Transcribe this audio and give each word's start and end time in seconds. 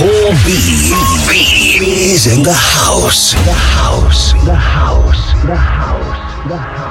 Paul 0.00 0.32
B. 0.46 0.56
B 1.28 1.84
is 1.84 2.26
in 2.26 2.42
the 2.42 2.54
house. 2.54 3.34
The 3.34 3.52
house. 3.52 4.32
The 4.46 4.54
house. 4.54 5.32
The 5.44 5.54
house. 5.54 6.48
The 6.48 6.56
house. 6.56 6.89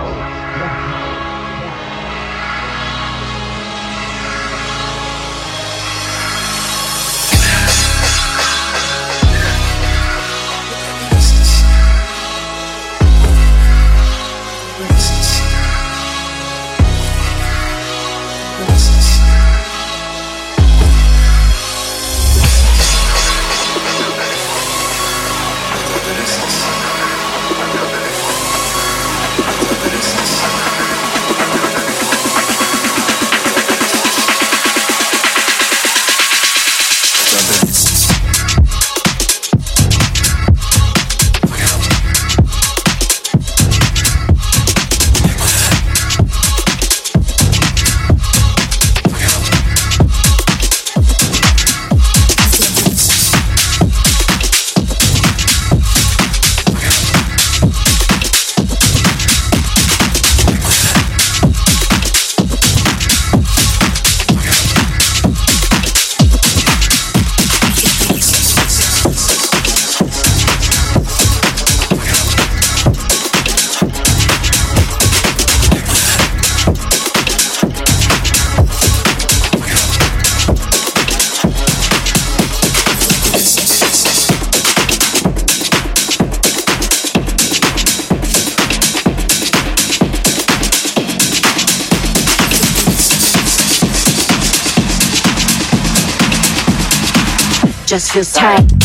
Just 97.89 98.11
feels 98.11 98.31
tight. 98.33 98.78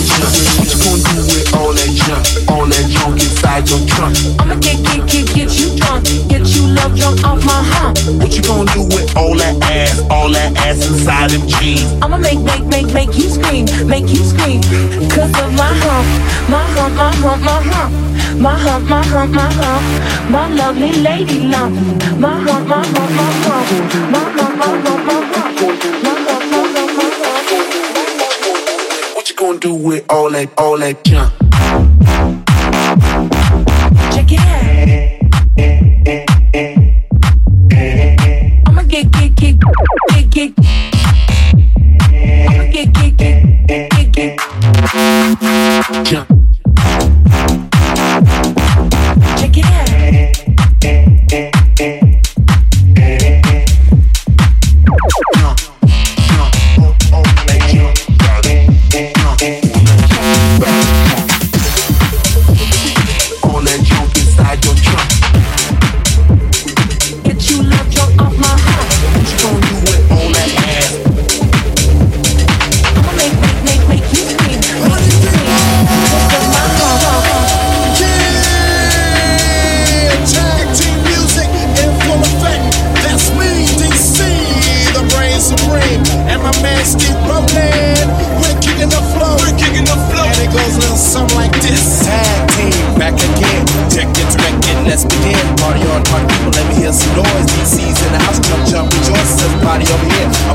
that 0.00 0.16
junk? 0.16 0.56
What 0.58 0.72
you 0.72 0.78
gonna 0.80 1.02
do 1.04 1.20
with 1.28 1.54
all 1.54 1.72
that 1.72 1.90
junk? 1.92 2.24
All 2.48 2.66
that 2.66 2.86
junk 2.90 3.14
inside 3.20 3.68
your 3.68 3.80
trunk? 3.86 4.16
I'ma 4.40 4.56
get, 4.56 4.80
get, 4.84 5.06
get, 5.08 5.26
get 5.34 5.50
you 5.60 5.76
drunk. 5.76 6.04
Get 6.28 6.46
you 6.54 6.66
love 6.72 6.96
drunk 6.96 7.24
off 7.24 7.44
my 7.44 7.60
hump. 7.62 7.98
What 8.20 8.32
you 8.32 8.42
gonna 8.42 8.70
do 8.72 8.82
with 8.84 9.16
all 9.16 9.36
that 9.36 9.56
ass? 9.62 10.00
All 10.10 10.30
that 10.32 10.56
ass 10.56 10.86
inside 10.88 11.30
them 11.30 11.46
jeans? 11.46 11.90
I'ma 12.02 12.18
make, 12.18 12.40
make, 12.40 12.64
make, 12.66 12.92
make 12.92 13.16
you 13.16 13.28
scream. 13.28 13.66
Make 13.86 14.08
you 14.08 14.22
scream. 14.24 14.62
Cause 15.10 15.32
of 15.36 15.52
my 15.54 15.68
hump. 15.84 16.06
My 16.48 16.64
hump, 16.76 16.94
my 16.96 17.12
hump, 17.20 17.42
my 17.42 17.60
hump. 17.70 17.92
My 18.40 18.56
hump, 18.56 18.88
my 18.88 19.04
hump, 19.04 19.32
my 19.32 19.52
hump. 19.52 20.30
My 20.30 20.48
lovely 20.48 20.92
lady 20.92 21.40
lump. 21.46 21.74
My 22.18 22.40
hump, 22.40 22.66
my 22.66 22.84
hump, 22.84 23.10
my 23.18 23.28
hump. 23.44 24.12
My 24.12 24.18
hump, 24.18 24.56
my 24.56 24.68
hump, 24.70 25.04
my 25.04 25.20
hump. 25.20 25.40
My 25.40 25.68
hump, 25.68 26.02
my 26.02 26.12
hump, 26.12 26.26
my 26.26 26.56
hump 26.56 26.69
gon' 29.40 29.58
do 29.58 29.72
with 29.72 30.04
all 30.10 30.30
that, 30.30 30.52
all 30.58 30.76
that 30.76 31.02
junk? 31.02 31.49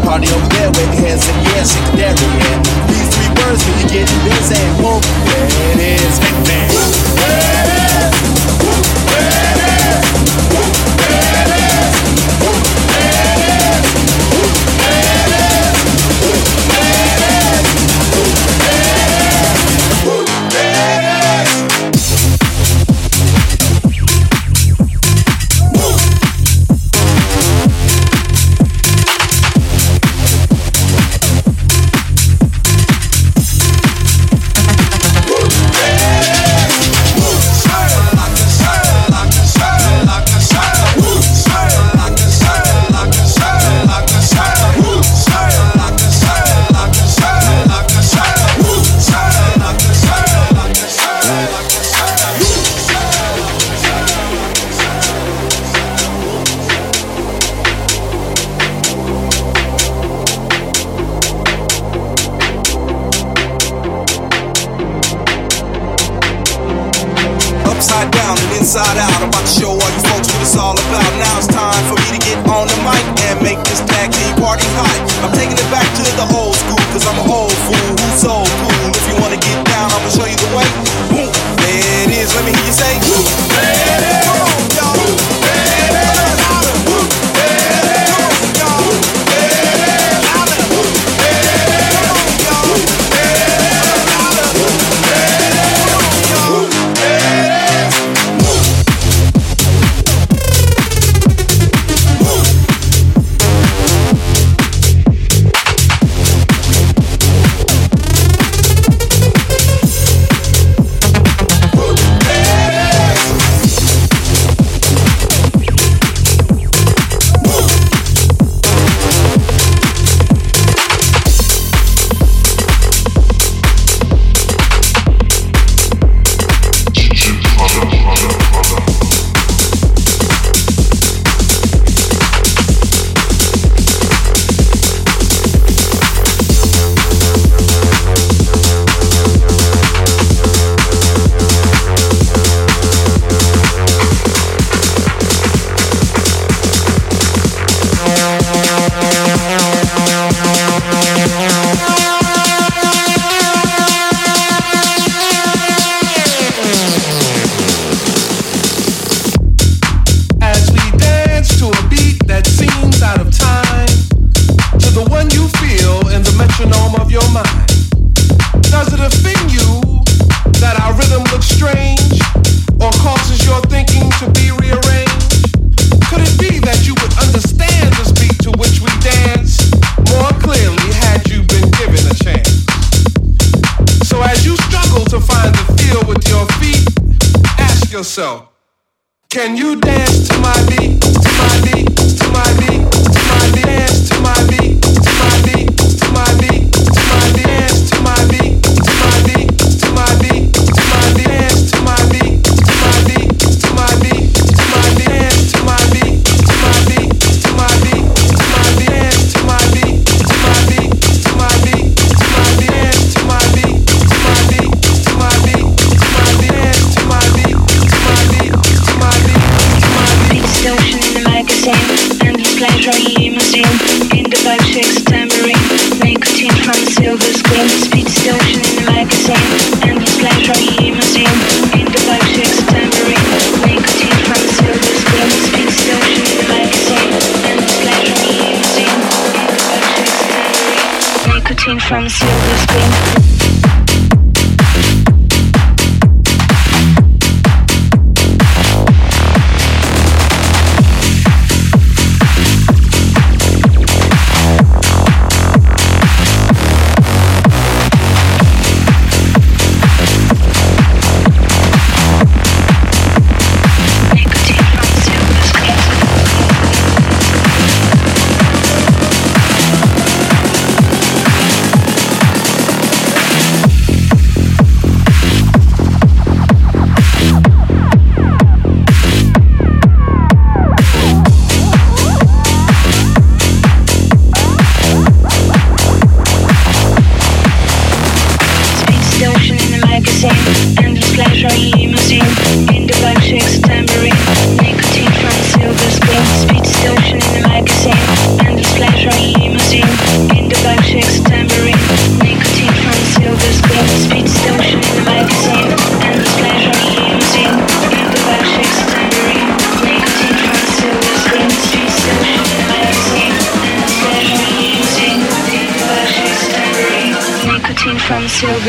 Party 0.06 0.28
over 0.28 0.48
there 0.54 0.70
with 0.70 0.94
hands 1.02 1.28
and 1.28 1.36
the 1.42 1.50
air, 1.58 1.66
shake 1.66 1.92
that. 1.98 2.14
These 2.88 3.10
three 3.10 3.32
words 3.42 3.66
when 3.66 3.76
you 3.82 3.88
get 3.90 4.08
busy, 4.22 4.62
boom, 4.78 5.02
there 5.26 5.50
it 5.74 5.80
is. 5.98 6.20
Boom, 6.22 6.46
there 6.46 7.66
it 7.66 7.70
is. 7.70 7.75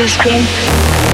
Christian. 0.07 1.06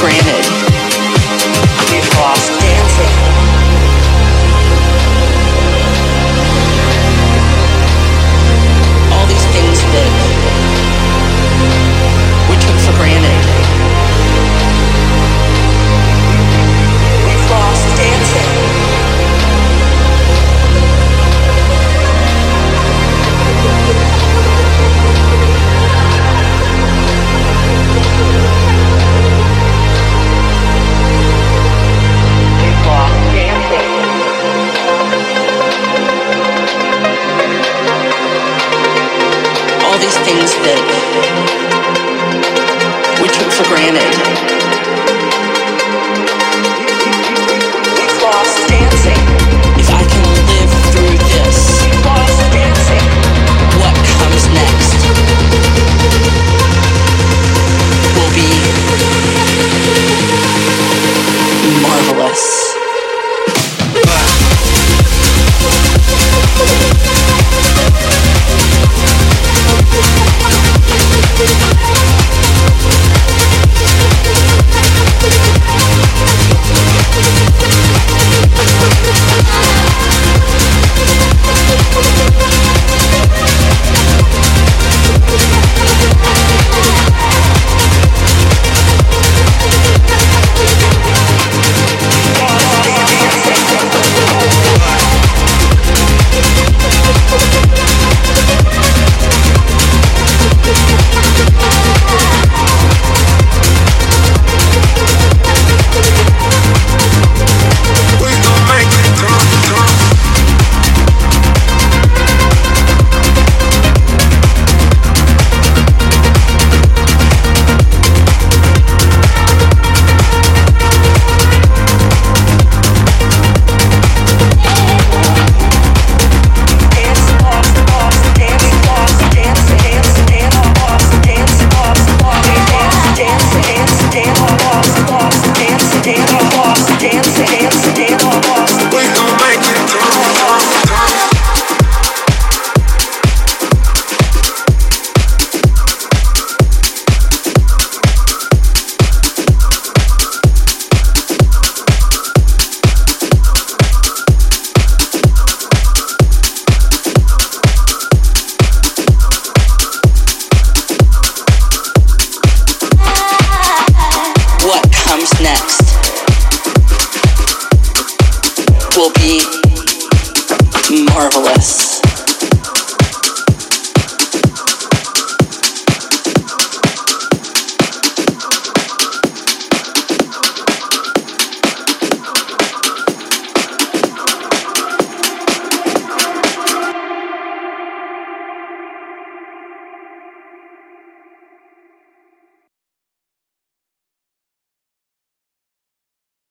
Will 0.00 0.08
be 0.08 0.71